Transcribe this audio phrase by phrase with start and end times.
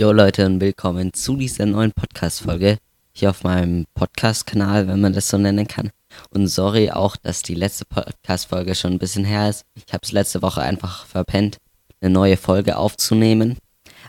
[0.00, 2.78] Jo Leute und willkommen zu dieser neuen Podcast-Folge
[3.10, 5.90] hier auf meinem Podcast-Kanal, wenn man das so nennen kann.
[6.30, 9.64] Und sorry auch, dass die letzte Podcast-Folge schon ein bisschen her ist.
[9.74, 11.56] Ich habe es letzte Woche einfach verpennt,
[12.00, 13.58] eine neue Folge aufzunehmen.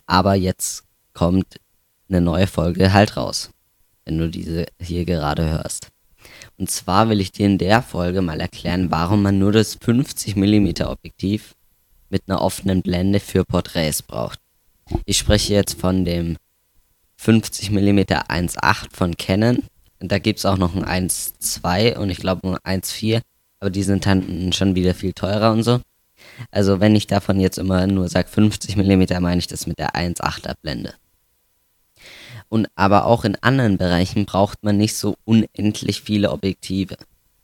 [0.05, 0.83] Aber jetzt
[1.13, 1.55] kommt
[2.07, 3.49] eine neue Folge halt raus,
[4.05, 5.87] wenn du diese hier gerade hörst.
[6.59, 10.85] Und zwar will ich dir in der Folge mal erklären, warum man nur das 50mm
[10.85, 11.55] Objektiv
[12.09, 14.39] mit einer offenen Blende für Porträts braucht.
[15.05, 16.37] Ich spreche jetzt von dem
[17.21, 19.63] 50mm 1.8 von Canon.
[19.99, 23.21] Da gibt es auch noch ein 1.2 und ich glaube ein 1.4,
[23.59, 25.81] aber die sind dann schon wieder viel teurer und so.
[26.51, 30.55] Also wenn ich davon jetzt immer nur sage 50mm, meine ich das mit der 1.8er
[30.61, 30.93] Blende.
[32.47, 36.97] Und aber auch in anderen Bereichen braucht man nicht so unendlich viele Objektive.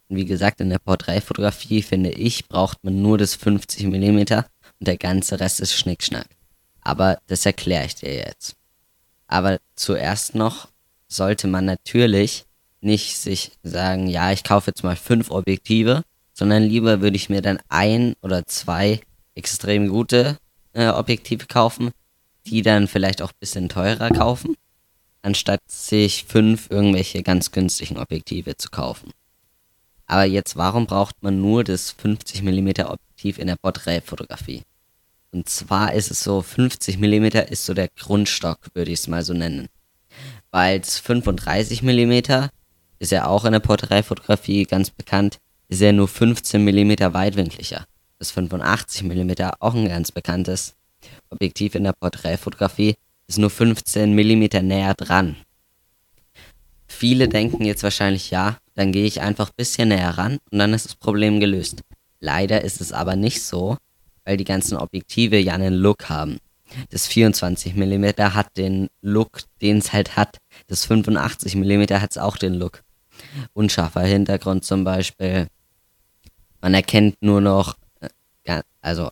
[0.08, 4.46] Und wie gesagt, in der Porträtfotografie finde ich, braucht man nur das 50mm
[4.80, 6.28] und der ganze Rest ist Schnickschnack.
[6.86, 8.56] Aber das erkläre ich dir jetzt.
[9.28, 10.70] Aber zuerst noch
[11.08, 12.46] sollte man natürlich
[12.80, 17.42] nicht sich sagen, ja, ich kaufe jetzt mal fünf Objektive, sondern lieber würde ich mir
[17.42, 19.02] dann ein oder zwei
[19.34, 20.38] extrem gute
[20.74, 21.90] äh, Objektive kaufen,
[22.46, 24.56] die dann vielleicht auch ein bisschen teurer kaufen,
[25.24, 29.12] anstatt sich fünf irgendwelche ganz günstigen Objektive zu kaufen.
[30.06, 34.62] Aber jetzt, warum braucht man nur das 50mm Objektiv in der Porträtfotografie?
[35.36, 39.22] Und zwar ist es so, 50 mm ist so der Grundstock, würde ich es mal
[39.22, 39.68] so nennen.
[40.50, 42.48] Weil das 35 mm
[43.00, 47.84] ist ja auch in der Porträtfotografie ganz bekannt, ist ja nur 15 mm weitwinklicher.
[48.18, 50.76] Das 85 mm, auch ein ganz bekanntes
[51.30, 52.96] Objektiv in der Porträtfotografie,
[53.28, 55.36] ist nur 15 mm näher dran.
[56.88, 60.74] Viele denken jetzt wahrscheinlich, ja, dann gehe ich einfach ein bisschen näher ran und dann
[60.74, 61.82] ist das Problem gelöst.
[62.22, 63.76] Leider ist es aber nicht so,
[64.26, 66.40] weil die ganzen Objektive ja einen Look haben.
[66.90, 70.40] Das 24 mm hat den Look, den es halt hat.
[70.68, 72.84] Das 85 mm hat es auch den Look.
[73.54, 75.48] Unscharfer Hintergrund zum Beispiel.
[76.62, 77.76] Man erkennt nur noch,
[78.44, 79.12] äh, also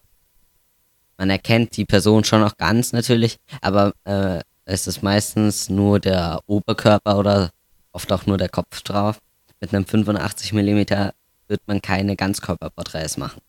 [1.18, 6.42] man erkennt die Person schon noch ganz natürlich, aber äh, es ist meistens nur der
[6.48, 7.52] Oberkörper oder
[7.92, 9.20] oft auch nur der Kopf drauf.
[9.62, 11.12] Mit einem 85 mm
[11.48, 13.42] wird man keine Ganzkörperporträts machen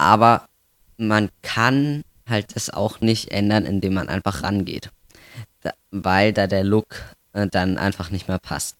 [0.00, 0.48] aber
[0.96, 4.90] man kann halt das auch nicht ändern, indem man einfach rangeht,
[5.60, 6.96] da, weil da der Look
[7.34, 8.76] äh, dann einfach nicht mehr passt.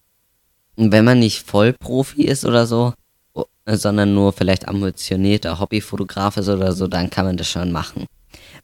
[0.75, 2.93] Und wenn man nicht Vollprofi ist oder so,
[3.67, 8.05] sondern nur vielleicht ambitionierter Hobbyfotograf ist oder so, dann kann man das schon machen.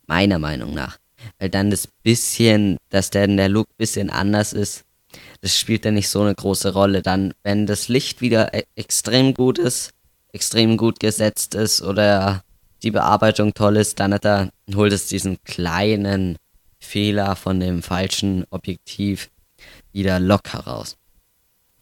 [0.07, 0.97] Meiner Meinung nach.
[1.37, 4.83] Weil dann das bisschen, dass dann der Look bisschen anders ist,
[5.41, 7.01] das spielt dann nicht so eine große Rolle.
[7.01, 9.91] Dann, wenn das Licht wieder e extrem gut ist,
[10.31, 12.43] extrem gut gesetzt ist oder
[12.83, 16.37] die Bearbeitung toll ist, dann hat er, holt es diesen kleinen
[16.79, 19.29] Fehler von dem falschen Objektiv
[19.91, 20.97] wieder locker raus.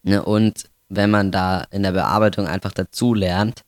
[0.03, 3.61] Ne, und wenn man da in der Bearbeitung einfach dazu lernt,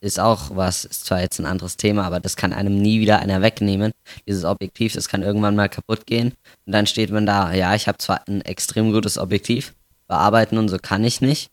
[0.00, 3.20] ist auch was, ist zwar jetzt ein anderes Thema, aber das kann einem nie wieder
[3.20, 3.92] einer wegnehmen.
[4.26, 6.32] Dieses Objektiv, das kann irgendwann mal kaputt gehen.
[6.66, 9.74] Und dann steht man da, ja, ich habe zwar ein extrem gutes Objektiv,
[10.08, 11.50] bearbeiten und so kann ich nicht.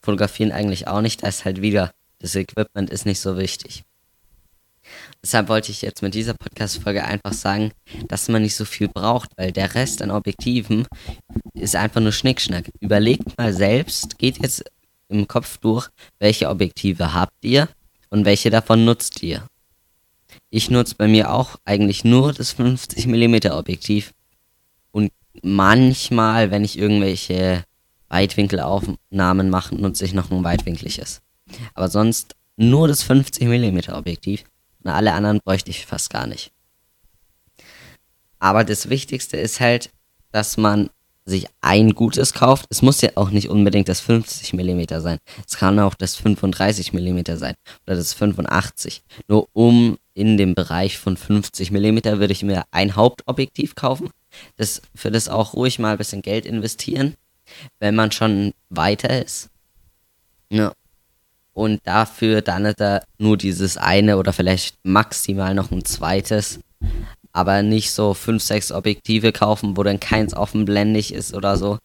[0.00, 3.84] Fotografieren eigentlich auch nicht, da ist halt wieder, das Equipment ist nicht so wichtig.
[5.22, 7.72] Deshalb wollte ich jetzt mit dieser Podcast-Folge einfach sagen,
[8.08, 10.86] dass man nicht so viel braucht, weil der Rest an Objektiven
[11.54, 12.70] ist einfach nur Schnickschnack.
[12.80, 14.64] Überlegt mal selbst, geht jetzt
[15.08, 17.68] im Kopf durch, welche Objektive habt ihr
[18.08, 19.46] und welche davon nutzt ihr.
[20.48, 24.12] Ich nutze bei mir auch eigentlich nur das 50mm Objektiv
[24.90, 25.12] und
[25.42, 27.64] manchmal, wenn ich irgendwelche
[28.08, 31.20] Weitwinkelaufnahmen mache, nutze ich noch ein weitwinkliges.
[31.74, 34.44] Aber sonst nur das 50mm Objektiv
[34.82, 36.52] und alle anderen bräuchte ich fast gar nicht.
[38.38, 39.90] Aber das Wichtigste ist halt,
[40.32, 40.90] dass man
[41.26, 42.66] sich ein gutes kauft.
[42.70, 45.18] Es muss ja auch nicht unbedingt das 50 mm sein.
[45.46, 47.54] Es kann auch das 35 mm sein
[47.86, 49.02] oder das 85.
[49.28, 54.10] Nur um in dem Bereich von 50 mm würde ich mir ein Hauptobjektiv kaufen.
[54.56, 57.14] Das, für das auch ruhig mal ein bisschen Geld investieren,
[57.78, 59.50] wenn man schon weiter ist.
[60.50, 60.72] Ja,
[61.52, 66.60] und dafür dann hat er nur dieses eine oder vielleicht maximal noch ein zweites,
[67.32, 71.78] aber nicht so fünf, sechs Objektive kaufen, wo dann keins offenblendig ist oder so,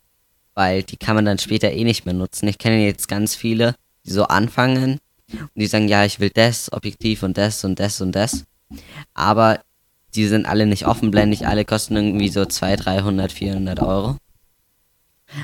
[0.53, 2.47] weil die kann man dann später eh nicht mehr nutzen.
[2.47, 3.75] Ich kenne jetzt ganz viele,
[4.05, 4.99] die so anfangen
[5.31, 8.45] und die sagen, ja, ich will das Objektiv und das und das und das,
[9.13, 9.59] aber
[10.15, 14.17] die sind alle nicht offenblendig, alle kosten irgendwie so 200, 300, 400 Euro.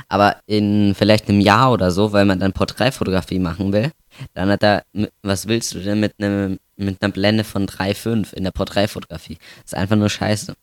[0.08, 3.92] Aber in vielleicht einem Jahr oder so, weil man dann Porträtfotografie machen will,
[4.34, 4.84] dann hat er,
[5.24, 9.38] was willst du denn mit, einem, mit einer Blende von 3,5 in der Porträtfotografie?
[9.64, 10.56] Das ist einfach nur scheiße.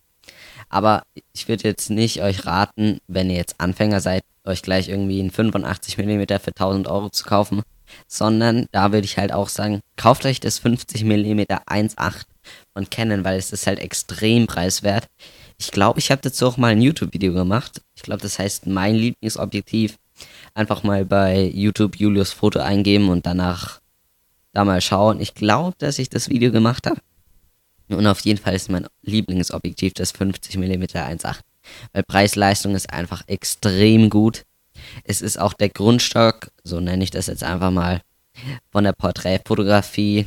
[0.69, 5.21] Aber ich würde jetzt nicht euch raten, wenn ihr jetzt Anfänger seid, euch gleich irgendwie
[5.21, 7.63] einen 85 mm für 1000 Euro zu kaufen,
[8.07, 12.23] sondern da würde ich halt auch sagen, kauft euch das 50 mm 1.8
[12.75, 15.07] von Canon, weil es ist halt extrem preiswert.
[15.59, 17.83] Ich glaube, ich habe dazu auch mal ein YouTube-Video gemacht.
[17.97, 19.99] Ich glaube, das heißt mein Lieblingsobjektiv.
[20.55, 23.81] Einfach mal bei YouTube Julius Foto eingeben und danach
[24.53, 25.21] da mal schauen.
[25.21, 27.01] Ich glaube, dass ich das Video gemacht habe.
[27.89, 31.41] Und auf jeden Fall ist mein Lieblingsobjektiv das 50 mm 1.8.
[31.93, 34.45] Weil Preis-Leistung ist einfach extrem gut.
[35.05, 38.01] Es ist auch der Grundstock, so nenne ich das jetzt einfach mal,
[38.71, 40.27] von der Porträtfotografie.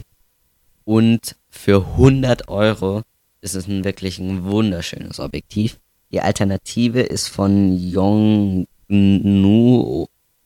[0.84, 3.04] Und für 100 Euro
[3.42, 5.80] ist es ein wirklich ein wunderschönes Objektiv.
[6.12, 8.66] Die Alternative ist von Yongnu,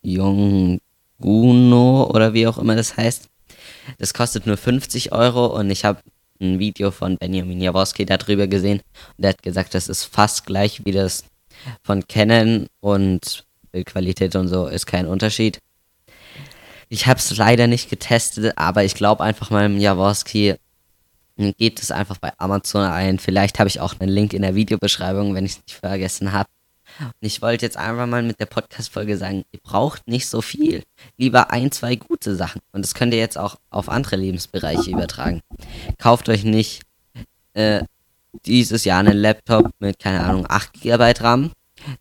[0.03, 0.79] Yongguno
[2.09, 3.29] oder wie auch immer das heißt.
[3.99, 5.99] Das kostet nur 50 Euro und ich habe
[6.41, 8.81] ein Video von Benjamin Jaworski darüber gesehen
[9.17, 11.25] und der hat gesagt, das ist fast gleich wie das
[11.83, 15.59] von Canon und Bildqualität und so ist kein Unterschied.
[16.89, 20.55] Ich habe es leider nicht getestet, aber ich glaube einfach mal Jaworski
[21.37, 23.19] geht es einfach bei Amazon ein.
[23.19, 26.49] Vielleicht habe ich auch einen Link in der Videobeschreibung, wenn ich es nicht vergessen habe.
[26.99, 30.83] Und ich wollte jetzt einfach mal mit der Podcast-Folge sagen, ihr braucht nicht so viel.
[31.17, 32.61] Lieber ein, zwei gute Sachen.
[32.71, 35.41] Und das könnt ihr jetzt auch auf andere Lebensbereiche übertragen.
[35.97, 36.83] Kauft euch nicht
[37.53, 37.83] äh,
[38.45, 41.51] dieses Jahr einen Laptop mit, keine Ahnung, 8 GB RAM.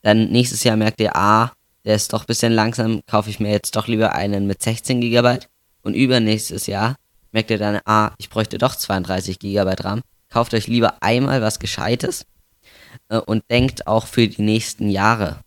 [0.03, 1.53] Dann nächstes Jahr merkt ihr, ah,
[1.85, 5.01] der ist doch ein bisschen langsam, kaufe ich mir jetzt doch lieber einen mit 16
[5.01, 5.39] GB.
[5.83, 6.97] Und übernächstes Jahr
[7.35, 10.03] merkt ihr dann, ah, ich bräuchte doch 32 GB RAM.
[10.31, 12.27] Kauft euch lieber einmal was Gescheites
[13.09, 15.41] äh, und denkt auch für die nächsten Jahre.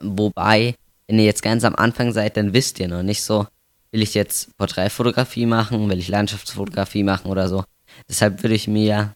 [0.00, 0.74] Wobei,
[1.06, 3.46] wenn ihr jetzt ganz am Anfang seid, dann wisst ihr noch nicht so,
[3.92, 7.64] will ich jetzt Porträtfotografie machen, will ich Landschaftsfotografie machen oder so.
[8.08, 9.14] Deshalb würde ich mir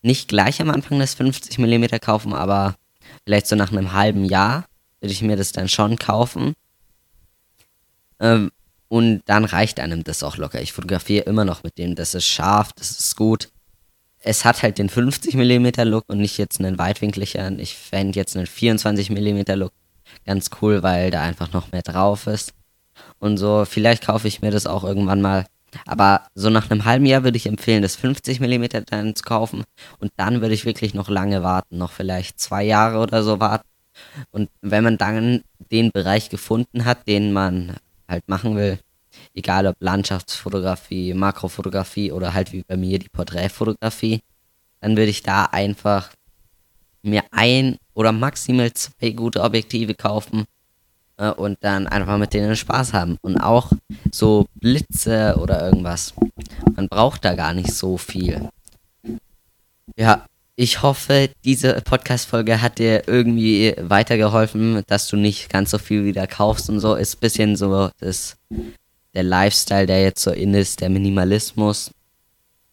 [0.00, 2.76] nicht gleich am Anfang das 50 mm kaufen, aber
[3.24, 4.64] vielleicht so nach einem halben Jahr
[5.00, 6.54] würde ich mir das dann schon kaufen.
[8.20, 8.50] Ähm,
[8.94, 10.62] und dann reicht einem das auch locker.
[10.62, 13.48] Ich fotografiere immer noch mit dem, das ist scharf, das ist gut
[14.24, 17.58] es hat halt den 50 mm Look und nicht jetzt einen weitwinkligen.
[17.58, 19.72] Ich fände jetzt einen 24 mm Look
[20.24, 22.54] ganz cool, weil da einfach noch mehr drauf ist.
[23.18, 25.46] Und so, vielleicht kaufe ich mir das auch irgendwann mal.
[25.86, 29.64] Aber so nach einem halben Jahr würde ich empfehlen, das 50 mm dann zu kaufen.
[29.98, 33.68] Und dann würde ich wirklich noch lange warten, noch vielleicht zwei Jahre oder so warten.
[34.30, 37.76] Und wenn man dann den Bereich gefunden hat, den man
[38.08, 38.78] halt machen will,
[39.34, 44.20] egal ob Landschaftsfotografie, Makrofotografie oder halt wie bei mir die Porträtfotografie,
[44.80, 46.10] dann würde ich da einfach
[47.02, 50.44] mir ein oder maximal zwei gute Objektive kaufen
[51.16, 53.18] äh, und dann einfach mit denen Spaß haben.
[53.22, 53.72] Und auch
[54.10, 56.14] so Blitze oder irgendwas.
[56.74, 58.48] Man braucht da gar nicht so viel.
[59.96, 60.26] Ja,
[60.56, 66.26] ich hoffe, diese Podcast-Folge hat dir irgendwie weitergeholfen, dass du nicht ganz so viel wieder
[66.26, 66.94] kaufst und so.
[66.94, 68.36] Ist ein bisschen so das
[69.14, 71.90] der Lifestyle, der jetzt so in ist, der Minimalismus.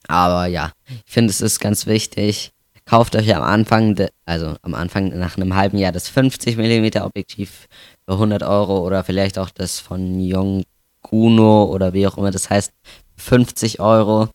[0.08, 2.52] Aber ja, ich finde, es ist ganz wichtig.
[2.86, 3.96] Kauft euch am Anfang,
[4.26, 7.68] also am Anfang nach einem halben Jahr das 50 mm Objektiv
[8.06, 12.74] für 100 Euro oder vielleicht auch das von Yongguno oder wie auch immer das heißt,
[13.18, 14.30] 50 Euro.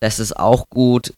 [0.00, 1.12] Das ist auch gut.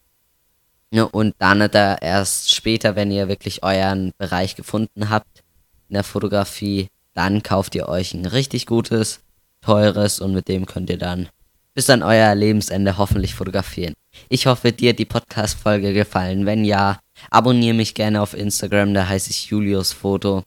[0.91, 5.43] Ja, und dann da erst später, wenn ihr wirklich euren Bereich gefunden habt
[5.89, 9.24] in der Fotografie, dann kauft ihr euch ein richtig gutes
[9.65, 11.29] teures und mit dem könnt ihr dann
[11.73, 13.93] bis an euer Lebensende hoffentlich fotografieren.
[14.29, 16.45] Ich hoffe, dir hat die Podcast-Folge gefallen.
[16.45, 20.43] Wenn ja, abonniere mich gerne auf Instagram, da heiße ich Julius Foto.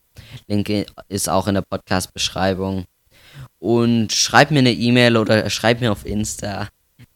[0.47, 0.69] Link
[1.07, 2.85] ist auch in der Podcast-Beschreibung.
[3.59, 6.67] Und schreib mir eine E-Mail oder schreib mir auf Insta,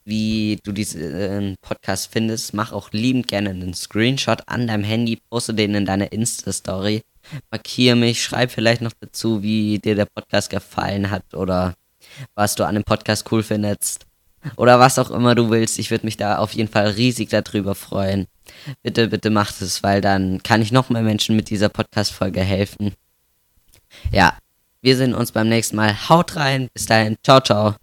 [0.05, 2.53] wie du diesen Podcast findest.
[2.53, 7.01] Mach auch liebend gerne einen Screenshot an deinem Handy, poste den in deine Insta-Story.
[7.49, 11.73] Markiere mich, schreib vielleicht noch dazu, wie dir der Podcast gefallen hat oder
[12.35, 14.05] was du an dem Podcast cool findest
[14.55, 15.79] oder was auch immer du willst.
[15.79, 18.27] Ich würde mich da auf jeden Fall riesig darüber freuen.
[18.81, 22.93] Bitte, bitte macht es, weil dann kann ich noch mehr Menschen mit dieser Podcast-Folge helfen.
[24.11, 24.37] Ja,
[24.81, 26.09] wir sehen uns beim nächsten Mal.
[26.09, 26.69] Haut rein.
[26.73, 27.15] Bis dahin.
[27.23, 27.75] Ciao, ciao.